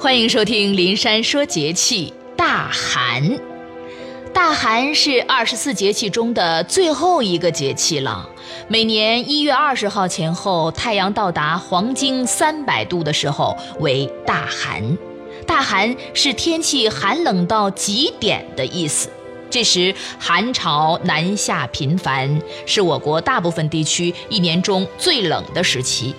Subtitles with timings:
[0.00, 2.10] 欢迎收听《林山说节气》。
[2.34, 3.38] 大寒，
[4.32, 8.26] 大寒是二十四节气中的最后一个节气了。
[8.66, 14.96] 每年一月二十号前后，太阳到达黄经三百度的时候为大寒。
[15.46, 19.10] 大寒是天气寒冷到极点的意思。
[19.50, 26.14] 这时寒潮南下频繁，是我国大部分地区一年中最冷的时期，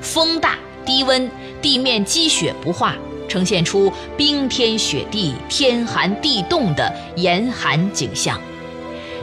[0.00, 2.96] 风大低温，地面积雪不化。
[3.28, 8.40] 呈现出冰天雪地、天寒地冻的严寒景象。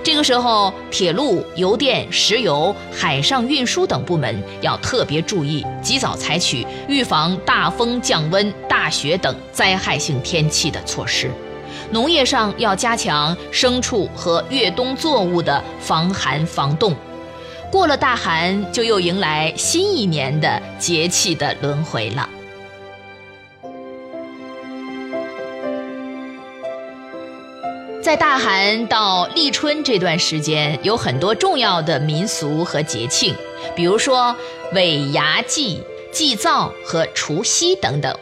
[0.04, 11.32] 这个时候，铁路、邮电、石油、海上运输等部门要特别注意，及早采取预防大风、降温、大雪等灾害性天气的措施。
[11.90, 16.94] 农业上要加强牲畜和越冬作物的防寒防冻。
[17.72, 22.28] 过了大寒，就又迎来新一年的节气的轮回了。
[28.04, 33.34] 在大寒到立春这段时间，有很多重要的民俗和节庆，
[33.74, 34.36] 比如说
[34.74, 38.14] 尾牙祭、祭灶和除夕等等。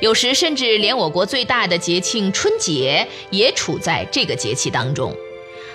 [0.00, 5.14] 有时甚至连我国最大的节庆春节也处在这个节气当中。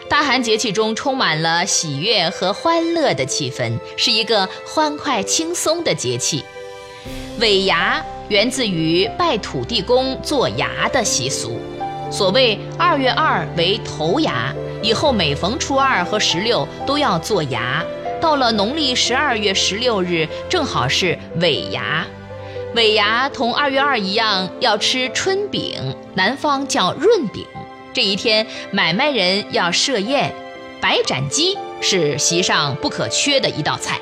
[0.10, 6.44] 大寒节气中充满了喜悦和欢乐的气氛，是一个欢快轻松的节气。
[7.40, 11.60] 尾牙源自于拜土地公做牙的习俗。
[12.12, 17.84] 所谓二月二为头牙，以后每逢初二和十六都要做牙。
[18.22, 22.06] 到了农历十二月十六日，正好是尾牙。
[22.74, 27.46] 尾牙同二月二一样，要吃春饼，南方叫润饼。
[27.94, 30.34] 这一天，买卖人要设宴，
[30.82, 34.00] 白斩鸡是席上不可缺的一道菜。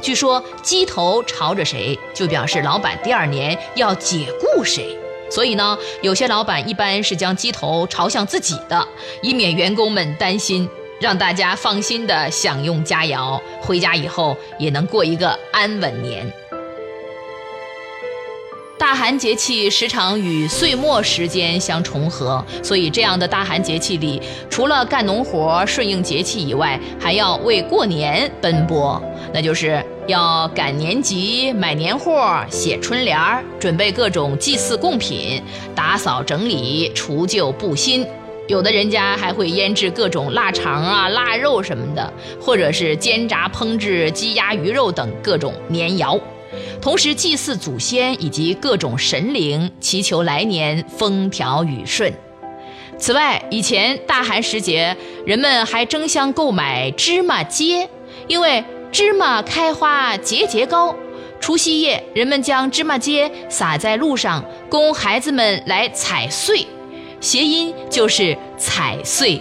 [0.00, 4.96] 据说鸡头朝着谁，就表示老板第二年要解雇谁。
[5.32, 8.86] 所以呢，有些老板一般是将鸡头朝向自己的，
[9.22, 10.68] 以免员工们担心，
[11.00, 16.30] 让大家放心的享用佳肴，回家以后也能过一个安稳年。
[18.78, 24.20] 大寒节气时常与岁末时间相重合，所以这样的大寒节气里，
[24.50, 29.00] 除了干农活顺应节气以外，还要为过年奔波，
[29.32, 29.84] 那就是。
[30.08, 35.40] 要赶年集、买年货、写春联儿、准备各种祭祀贡品、
[35.76, 38.04] 打扫整理、除旧布新，
[38.48, 46.20] 有的人家还会腌制各种腊肠啊、腊肉什么的，或者是煎炸烹制鸡鸭鱼肉等各种年肴，
[46.80, 52.12] 同时祭祀祖先以及各种神灵，祈求来年风调雨顺。
[52.98, 57.86] 此外，以前大寒时节，人们还争相购买芝麻秸，
[58.26, 58.64] 因为。
[58.92, 60.94] 芝麻开花节节高，
[61.40, 66.66] 除夕夜，人们将芝麻秸撒在路上，供孩子们来踩碎，
[67.18, 69.40] 谐音就是踩碎，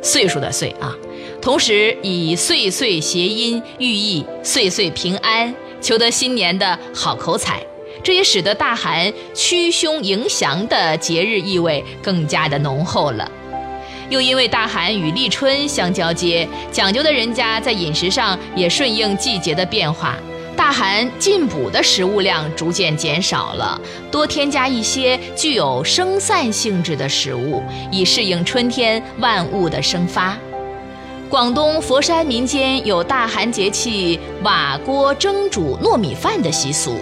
[0.00, 0.94] 岁数的岁啊。
[1.40, 7.60] 同时以岁岁谐音，寓意岁岁平安，求得新年的好口彩。
[8.04, 13.28] 这也使得大寒驱凶迎祥的节日意味更加的浓厚了。
[14.12, 20.18] 又因为大寒与立春相交接，讲究的人家在饮食上也顺应季节的变化，
[20.54, 23.80] 大寒进补的食物量逐渐减少了，
[24.10, 30.36] 多添加一些具有生散性质的食物，以适应春天万物的生发。
[31.30, 36.96] 广东佛山民间有大寒节气瓦锅蒸煮糯米饭的习俗，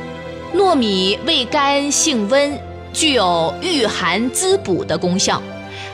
[0.55, 2.57] 糯米味甘性温，
[2.93, 5.43] 具有御寒滋补的功效。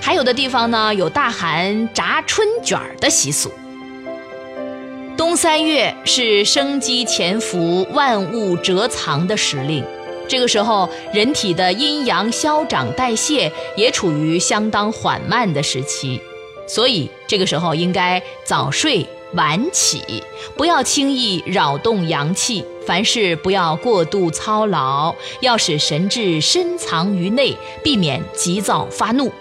[0.00, 3.50] 还有的地方呢，有大寒炸春卷的习俗。
[5.16, 9.82] 冬三月是生机潜伏、万物蛰藏的时令，
[10.28, 16.20] 这个时候人体的阴阳消长代谢也处于相当缓慢的时期，
[16.68, 20.22] 所以这个时候应该早睡晚起，
[20.54, 29.32] 不要轻易扰动阳气，凡事不要过度操劳，要使神志深藏于内，避免急躁发怒。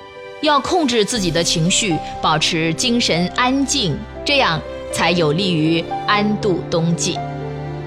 [0.46, 4.60] 要控制自己的情绪，保持精神安静，这样
[4.92, 7.20] 才有利于安度冬季。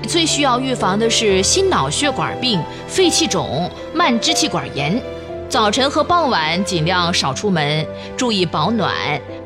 [0.06, 5.00] 最需要预防的是心脑血管病、肺气肿、慢支气管炎。
[5.48, 8.94] 早晨和傍晚尽量少出门，注意保暖。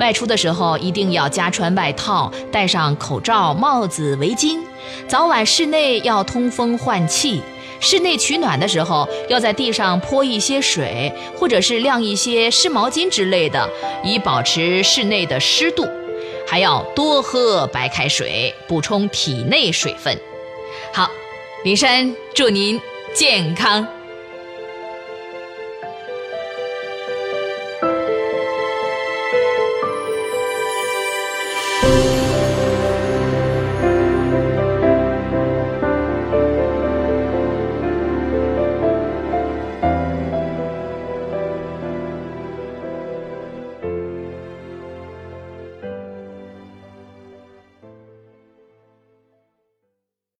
[0.00, 4.58] 外出的时候一定要加穿外套，戴上口罩、帽子、围巾。
[5.06, 7.40] 早晚室内要通风换气。
[7.82, 13.68] 室内取暖的时候，要在地上泼一些水，或者是晾一些湿毛巾之类的，
[14.04, 15.84] 以保持室内的湿度。
[16.46, 20.16] 还要多喝白开水，补充体内水分。
[20.92, 21.10] 好，
[21.64, 22.80] 林珊祝您
[23.14, 23.86] 健康。